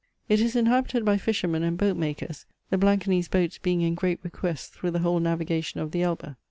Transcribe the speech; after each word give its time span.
It 0.27 0.41
is 0.41 0.55
inhabited 0.55 1.05
by 1.05 1.17
fishermen 1.19 1.61
and 1.61 1.77
boat 1.77 1.95
makers, 1.95 2.47
the 2.71 2.77
Blankanese 2.79 3.29
boats 3.29 3.59
being 3.59 3.81
in 3.81 3.93
great 3.93 4.19
request 4.23 4.73
through 4.73 4.89
the 4.89 4.97
whole 5.05 5.19
navigation 5.19 5.79
of 5.79 5.91
the 5.91 6.01
Elbe. 6.01 6.35